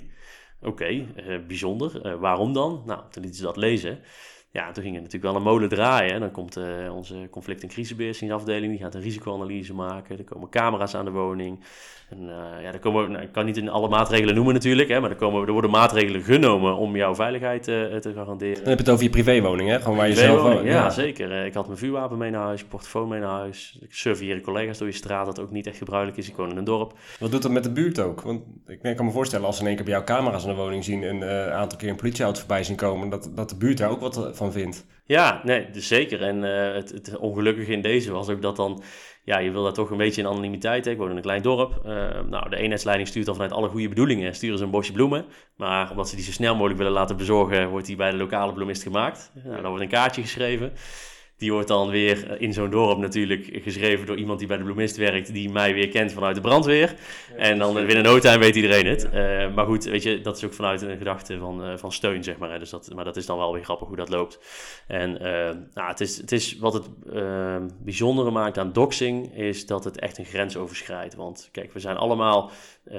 [0.61, 1.05] Oké,
[1.47, 2.17] bijzonder.
[2.19, 2.83] waarom dan?
[2.85, 3.99] Nou, toen lieten ze dat lezen.
[4.53, 6.19] Ja, toen ging het natuurlijk wel een molen draaien.
[6.19, 10.17] Dan komt uh, onze conflict- en crisisbeheersingsafdeling, die gaat een risicoanalyse maken.
[10.17, 11.59] Er komen camera's aan de woning.
[12.09, 14.99] En uh, ja, er komen, nou, ik kan niet in alle maatregelen noemen natuurlijk, hè,
[14.99, 18.55] maar er, komen, er worden maatregelen genomen om jouw veiligheid uh, te garanderen.
[18.55, 19.81] Dan heb je het over je privéwoning, hè?
[19.81, 21.45] Gewoon waar je zelf woning, ja, ja, zeker.
[21.45, 23.77] ik had mijn vuurwapen mee naar huis, portofoon mee naar huis.
[23.81, 26.29] Ik surveilleer collega's door je straat, dat ook niet echt gebruikelijk is.
[26.29, 26.93] Ik woon in een dorp.
[27.19, 28.21] Wat doet dat met de buurt ook?
[28.21, 30.55] Want ik kan me voorstellen, als ze in één keer bij jouw camera's in de
[30.55, 31.03] woning zien...
[31.03, 33.99] en een aantal keer een politieauto voorbij zien komen, dat, dat de buurt daar ook
[33.99, 34.85] wat vindt.
[35.05, 36.21] Ja, nee, dus zeker.
[36.21, 38.83] En uh, het, het ongelukkige in deze was ook dat dan
[39.23, 40.85] ja, je wil daar toch een beetje in anonimiteit.
[40.85, 40.91] Hè.
[40.91, 41.81] Ik woon in een klein dorp.
[41.85, 41.91] Uh,
[42.29, 45.25] nou, de eenheidsleiding stuurt dan vanuit alle goede bedoelingen, sturen ze een bosje bloemen.
[45.55, 48.53] Maar omdat ze die zo snel mogelijk willen laten bezorgen, wordt die bij de lokale
[48.53, 49.31] bloemist gemaakt.
[49.43, 50.73] Nou, dan wordt een kaartje geschreven.
[51.41, 54.97] Die wordt dan weer in zo'n dorp natuurlijk geschreven door iemand die bij de bloemist
[54.97, 56.95] werkt, die mij weer kent vanuit de brandweer.
[57.37, 59.05] en dan binnen no time weet iedereen het.
[59.05, 62.23] Uh, maar goed, weet je, dat is ook vanuit een gedachte van, uh, van steun,
[62.23, 62.51] zeg maar.
[62.51, 62.59] Hè.
[62.59, 64.39] Dus dat, maar dat is dan wel weer grappig hoe dat loopt.
[64.87, 65.19] En uh,
[65.73, 66.89] nou, het, is, het is wat het
[67.83, 71.15] bijzondere maakt aan doxing, is dat het echt een grens overschrijdt.
[71.15, 72.51] Want kijk, we zijn allemaal,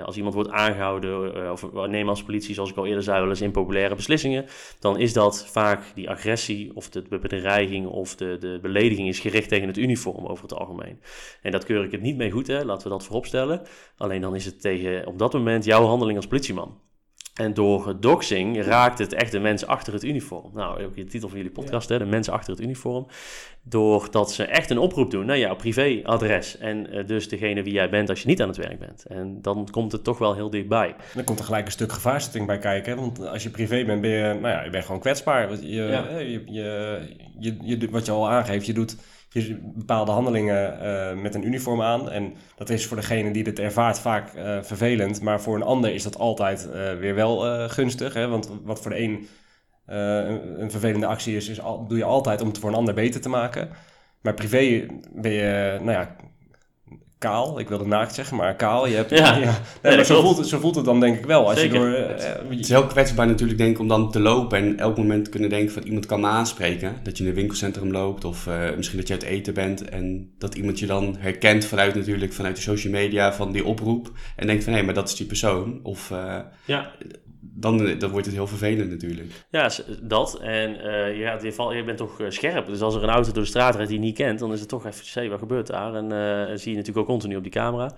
[0.05, 3.29] als iemand wordt aangehouden, of we nemen als politie, zoals ik al eerder zei, wel
[3.29, 4.47] eens impopulaire beslissingen,
[4.79, 9.49] dan is dat vaak die agressie of de bedreiging of de de, belediging is gericht
[9.49, 11.01] tegen het uniform over het algemeen.
[11.43, 12.65] En dat keur ik het niet mee goed, hè?
[12.65, 13.63] laten we dat vooropstellen.
[13.97, 16.79] Alleen dan is het tegen op dat moment jouw handeling als politieman.
[17.33, 20.51] En door doxing raakt het echt de mensen achter het uniform.
[20.55, 23.07] Nou, ook de titel van jullie podcast, hè, de mensen achter het uniform.
[23.63, 26.59] Doordat ze echt een oproep doen naar jouw privéadres.
[26.59, 29.05] En uh, dus degene wie jij bent als je niet aan het werk bent.
[29.07, 30.95] En dan komt het toch wel heel dichtbij.
[31.15, 32.97] Dan komt er gelijk een stuk gevaarzetting bij kijken.
[32.97, 35.51] Want als je privé bent, ben je, nou ja, je bent gewoon kwetsbaar.
[35.51, 36.19] Je, ja.
[36.19, 36.43] je,
[37.39, 38.97] je, je, wat je al aangeeft, je doet
[39.33, 42.11] je bepaalde handelingen uh, met een uniform aan.
[42.11, 45.21] En dat is voor degene die dit ervaart vaak uh, vervelend.
[45.21, 48.15] Maar voor een ander is dat altijd uh, weer wel gunstig.
[48.15, 48.29] Hè?
[48.29, 49.29] Want wat voor de een
[49.87, 52.95] een, een, vervelende actie is, is al, doe je altijd om het voor een ander
[52.95, 53.69] beter te maken.
[54.21, 56.17] Maar privé ben je, nou ja,
[57.23, 57.59] kaal.
[57.59, 58.87] Ik wilde naakt zeggen, maar kaal.
[58.87, 59.37] Je hebt, ja.
[59.37, 59.59] ja.
[59.83, 61.49] Nee, maar zo, voelt het, zo voelt het dan denk ik wel.
[61.49, 64.59] Als je door, uh, het is heel kwetsbaar natuurlijk denk ik om dan te lopen
[64.59, 66.95] en elk moment kunnen denken van iemand kan me aanspreken.
[67.03, 70.33] Dat je in een winkelcentrum loopt of uh, misschien dat je uit eten bent en
[70.39, 74.47] dat iemand je dan herkent vanuit natuurlijk vanuit de social media van die oproep en
[74.47, 75.81] denkt van hé, maar dat is die persoon.
[75.83, 76.91] Of uh, ja
[77.45, 79.47] dan, dan wordt het heel vervelend natuurlijk.
[79.51, 79.71] Ja,
[80.03, 80.39] dat.
[80.41, 82.67] En uh, ja, je, je bent toch eh, scherp.
[82.67, 84.61] Dus als er een auto door de straat rijdt die je niet kent, dan is
[84.61, 85.95] het toch even, hé, wat gebeurt daar?
[85.95, 87.95] En uh, zie je natuurlijk ook continu op die camera.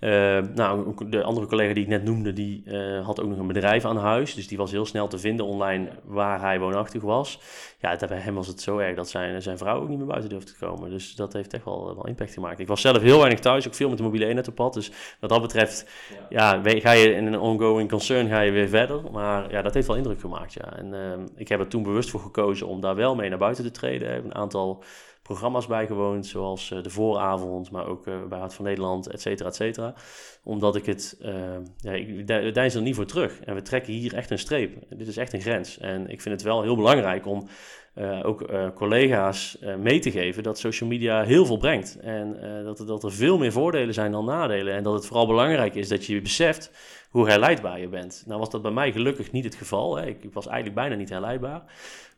[0.00, 3.46] Uh, nou, de andere collega die ik net noemde, die uh, had ook nog een
[3.46, 4.34] bedrijf aan huis.
[4.34, 7.40] Dus die was heel snel te vinden online waar hij woonachtig was.
[7.78, 10.30] Ja, bij hem was het zo erg dat zijn, zijn vrouw ook niet meer buiten
[10.30, 10.90] durfde te komen.
[10.90, 12.58] Dus dat heeft echt wel, wel impact gemaakt.
[12.58, 14.74] Ik was zelf heel weinig thuis, ook veel met de mobiele eenheid op pad.
[14.74, 15.86] Dus wat dat betreft,
[16.28, 16.60] ja.
[16.64, 19.00] ja, ga je in een ongoing concern ga je weer verder.
[19.12, 20.76] Maar ja, dat heeft wel indruk gemaakt, ja.
[20.76, 23.64] En uh, ik heb er toen bewust voor gekozen om daar wel mee naar buiten
[23.64, 24.08] te treden.
[24.08, 24.82] Ik heb een aantal
[25.30, 29.48] programma's bijgewoond, zoals uh, de vooravond, maar ook uh, bij Hart van Nederland, et cetera,
[29.48, 29.94] et cetera.
[30.44, 31.32] Omdat ik het, uh,
[31.76, 33.40] ja, ik deins er niet voor terug.
[33.40, 34.72] En we trekken hier echt een streep.
[34.88, 35.78] Dit is echt een grens.
[35.78, 37.48] En ik vind het wel heel belangrijk om
[38.22, 41.98] ook collega's mee te geven dat social media heel veel brengt.
[42.00, 44.74] En dat, er, dat er veel meer voordelen zijn dan nadelen.
[44.74, 46.70] En dat het vooral belangrijk is dat je beseft
[47.10, 48.24] hoe herleidbaar je bent.
[48.26, 49.96] Nou was dat bij mij gelukkig niet het geval.
[49.96, 50.06] Hè.
[50.06, 51.62] Ik was eigenlijk bijna niet herleidbaar.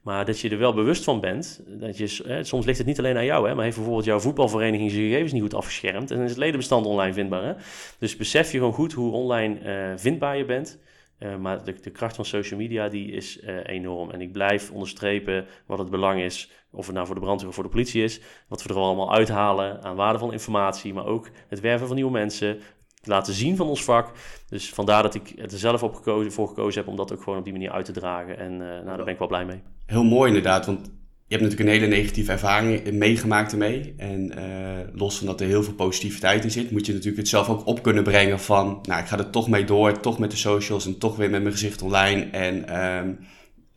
[0.03, 1.63] Maar dat je er wel bewust van bent.
[1.67, 4.21] Dat je, hè, soms ligt het niet alleen aan jou, hè, maar heeft bijvoorbeeld jouw
[4.21, 6.11] voetbalvereniging zijn gegevens niet goed afgeschermd.
[6.11, 7.45] En is het ledenbestand online vindbaar.
[7.45, 7.53] Hè?
[7.99, 10.79] Dus besef je gewoon goed hoe online uh, vindbaar je bent.
[11.19, 14.11] Uh, maar de, kracht van social media die is uh, enorm.
[14.11, 17.55] En ik blijf onderstrepen wat het belang is, of het nou voor de brandweer of
[17.55, 21.61] voor de politie is, wat we er allemaal uithalen aan waardevolle informatie, maar ook het
[21.61, 22.61] werven van nieuwe mensen,
[23.03, 24.13] laten zien van ons vak.
[24.49, 27.45] Dus vandaar dat ik er zelf op voor gekozen heb om dat ook gewoon op
[27.45, 28.39] die manier uit te dragen.
[28.39, 29.63] En nou, daar ben ik wel blij mee.
[29.93, 30.79] Heel mooi inderdaad, want
[31.27, 33.95] je hebt natuurlijk een hele negatieve ervaring meegemaakt ermee.
[33.97, 37.29] En uh, los van dat er heel veel positiviteit in zit, moet je natuurlijk het
[37.29, 40.31] zelf ook op kunnen brengen van, nou, ik ga er toch mee door, toch met
[40.31, 42.25] de socials en toch weer met mijn gezicht online.
[42.25, 43.01] En uh,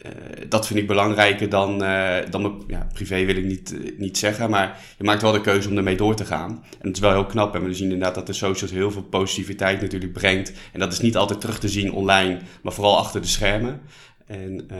[0.05, 1.77] uh, dat vind ik belangrijker dan,
[2.29, 5.69] dan mijn, ja, privé wil ik niet, niet zeggen, maar je maakt wel de keuze
[5.69, 6.63] om ermee door te gaan.
[6.79, 9.03] En het is wel heel knap en we zien inderdaad dat de socials heel veel
[9.03, 10.53] positiviteit natuurlijk brengt.
[10.73, 13.81] En dat is niet altijd terug te zien online, maar vooral achter de schermen.
[14.25, 14.77] En uh,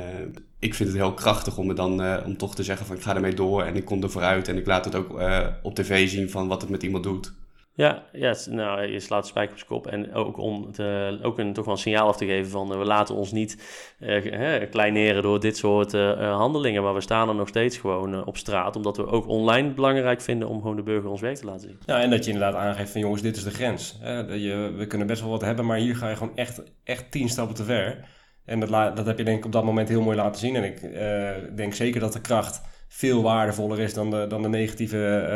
[0.60, 3.02] ik vind het heel krachtig om, me dan, uh, om toch te zeggen van ik
[3.02, 5.76] ga ermee door en ik kom er vooruit en ik laat het ook uh, op
[5.76, 7.34] tv zien van wat het met iemand doet.
[7.78, 9.88] Ja, ja nou, je slaat de spijker op zijn kop.
[9.88, 12.86] En ook om te, ook een, toch wel een signaal af te geven van we
[12.86, 13.58] laten ons niet
[14.00, 16.84] uh, kleineren door dit soort uh, handelingen.
[16.84, 18.76] Maar we staan er nog steeds gewoon uh, op straat.
[18.76, 21.78] Omdat we ook online belangrijk vinden om gewoon de burger ons werk te laten zien.
[21.86, 23.98] Ja, en dat je inderdaad aangeeft van jongens, dit is de grens.
[24.28, 27.30] Je, we kunnen best wel wat hebben, maar hier ga je gewoon echt, echt tien
[27.30, 28.08] stappen te ver.
[28.46, 30.56] En dat, dat heb je denk ik op dat moment heel mooi laten zien.
[30.56, 34.50] En ik uh, denk zeker dat de kracht veel waardevoller is dan de, dan de
[34.50, 35.28] negatieve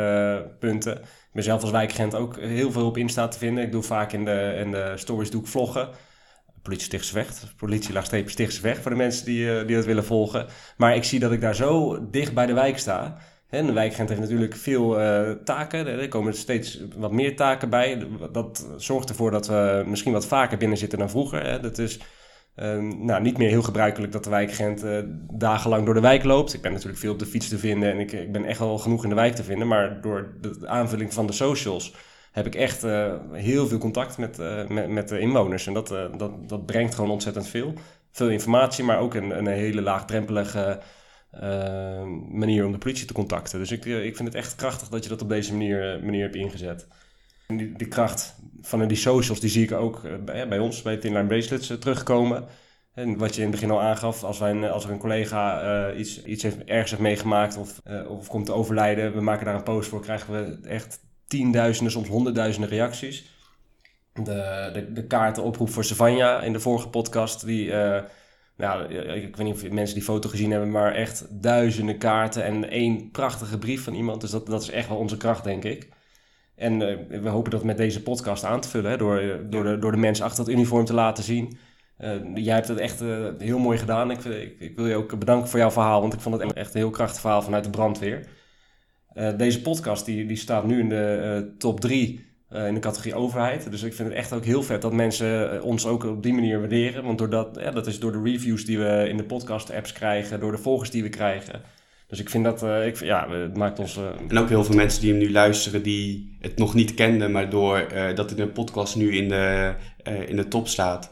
[0.42, 0.96] uh, punten.
[0.98, 3.64] Ik ben zelf als wijkagent ook heel veel op Insta te vinden.
[3.64, 5.88] Ik doe vaak in de, in de stories doe ik vloggen.
[6.62, 10.46] Politie Stichtsweg, politie laagstreepje Stichtsweg voor de mensen die, uh, die dat willen volgen.
[10.76, 13.16] Maar ik zie dat ik daar zo dicht bij de wijk sta.
[13.48, 14.96] En de wijkagent heeft natuurlijk veel
[15.44, 15.86] taken.
[15.86, 18.06] Er komen steeds wat meer taken bij.
[18.32, 21.44] Dat zorgt ervoor dat we misschien wat vaker binnen zitten dan vroeger.
[21.44, 21.60] Hè.
[21.60, 22.00] Dat is
[22.62, 24.98] Um, nou, niet meer heel gebruikelijk dat de wijkagent uh,
[25.32, 26.54] dagenlang door de wijk loopt.
[26.54, 28.78] Ik ben natuurlijk veel op de fiets te vinden en ik, ik ben echt wel
[28.78, 29.68] genoeg in de wijk te vinden.
[29.68, 31.94] Maar door de aanvulling van de socials
[32.32, 35.66] heb ik echt uh, heel veel contact met, uh, met, met, de inwoners.
[35.66, 37.74] En dat, dat, dat brengt gewoon ontzettend veel.
[38.10, 40.80] Veel informatie, maar ook een, een hele laagdrempelige
[42.30, 43.58] manier om de politie te contacten.
[43.58, 46.34] Dus ik, ik vind het echt krachtig dat je dat op deze manier, manier hebt
[46.34, 46.86] ingezet.
[47.56, 50.96] Die, die, kracht van die socials, die zie ik ook uh, bij, bij, ons, bij
[50.96, 52.44] Tinline Bracelets, uh, terugkomen.
[52.94, 55.98] En wat je in het begin al aangaf, als, wij, als er een collega uh,
[55.98, 59.62] iets, iets heeft, ergens heeft meegemaakt of, of komt te overlijden, we maken daar een
[59.62, 63.38] post voor, krijgen we echt tienduizenden, soms honderdduizenden reacties.
[64.12, 67.72] De, de, de kaartenoproep voor Savanja in de vorige podcast, die,
[68.56, 72.70] nou, ik weet niet of mensen die foto gezien hebben, maar echt duizenden kaarten en
[72.70, 74.20] één prachtige brief van iemand.
[74.20, 75.88] Dus dat, dat is echt wel onze kracht, denk ik.
[76.60, 79.64] En uh, we hopen dat met deze podcast aan te vullen, hè, door, eh, door,
[79.64, 81.58] de, door de mensen achter het uniform te laten zien.
[81.98, 83.00] Uh, jij hebt het echt
[83.38, 84.10] heel mooi gedaan.
[84.10, 86.74] Ik, ik, ik, wil je ook bedanken voor jouw verhaal, want ik vond het echt
[86.74, 88.26] een heel krachtig verhaal vanuit de brandweer.
[89.36, 93.70] deze podcast die, die staat nu in de top 3 in de categorie overheid.
[93.70, 96.58] Dus ik vind het echt ook heel vet dat mensen ons ook op die manier
[96.58, 97.04] waarderen.
[97.04, 100.52] Want doordat, ja, dat is door de reviews die we in de podcast-apps krijgen, door
[100.52, 101.62] de volgers die we krijgen.
[102.10, 103.96] Dus ik vind dat, uh, ik, ja, het maakt ons...
[103.96, 104.04] Uh...
[104.28, 107.50] En ook heel veel mensen die hem nu luisteren die het nog niet kenden, maar
[107.50, 109.74] door uh, dat in de podcast nu in de,
[110.26, 111.10] in de top staat,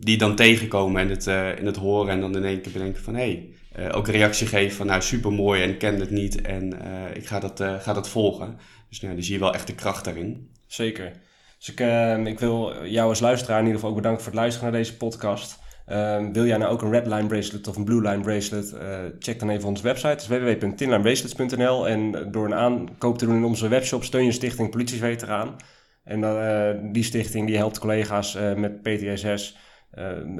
[0.00, 1.26] die dan tegenkomen en het,
[1.58, 4.76] in het horen en dan in één keer bedenken van hé, hey, ook reactie geven
[4.76, 6.78] van nou super mooi en ik ken het niet en
[7.14, 8.58] ik ga dat, ga dat volgen.
[8.88, 10.50] Dus nou, dan zie je wel echt de kracht daarin.
[10.66, 11.12] Zeker.
[11.58, 11.80] Dus ik,
[12.26, 14.96] ik wil jou als luisteraar in ieder geval ook bedanken voor het luisteren naar deze
[14.96, 15.58] podcast.
[15.92, 18.74] Um, wil jij nou ook een red line bracelet of een blue line bracelet?
[18.74, 20.28] Uh, check dan even onze website.
[20.28, 25.56] www.tinlinebracelets.nl En door een aankoop te doen in onze webshop steun je Stichting Politieveteraan.
[26.04, 29.56] En uh, die stichting die helpt collega's uh, met PTSS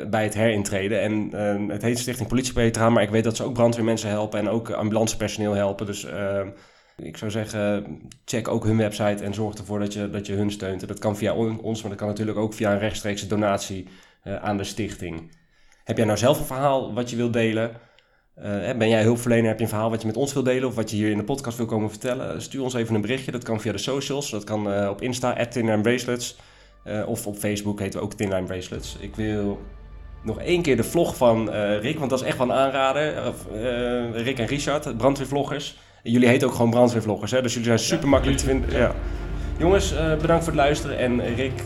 [0.09, 1.01] bij het herintreden.
[1.01, 4.71] En het heet Stichting Politieveteraan, maar ik weet dat ze ook brandweermensen helpen en ook
[4.71, 5.87] ambulancepersoneel helpen.
[5.87, 6.49] Dus ehm,
[6.97, 10.51] ik zou zeggen, check ook hun website en zorg ervoor dat je, dat je hun
[10.51, 10.89] steunt.
[10.89, 13.89] dat kan via ons, maar dat kan natuurlijk ook via een rechtstreekse donatie
[14.41, 15.31] aan de stichting.
[15.87, 17.71] Heb jij nou zelf een verhaal wat je wilt delen?
[18.39, 18.45] Uh,
[18.79, 19.47] ben jij hulpverlener?
[19.47, 21.17] Heb je een verhaal wat je met ons wilt delen of wat je hier in
[21.17, 22.43] de podcast wil komen vertellen?
[22.43, 23.31] Stuur ons even een berichtje.
[23.33, 24.31] Dat kan via de socials.
[24.31, 26.37] Dat kan uh, op Insta, at Bracelets.
[27.07, 28.97] of op Facebook heten we ook Tinline Bracelets.
[29.01, 29.61] Ik wil
[30.23, 33.33] nog één keer de vlog van Rick, want dat is echt wel een aanrader.
[34.13, 35.79] Rick en Richard, brandweervloggers.
[36.03, 37.43] Jullie heten ook gewoon brandweervloggers, hè?
[37.43, 38.71] dus jullie zijn super makkelijk te vinden.
[38.71, 38.95] Ja.
[39.59, 40.99] Jongens, bedankt voor het luisteren.
[40.99, 41.63] En Rick,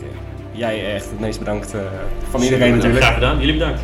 [0.51, 1.73] jij echt het meest bedankt
[2.29, 3.03] van iedereen natuurlijk.
[3.03, 3.81] Graag gedaan, jullie bedankt.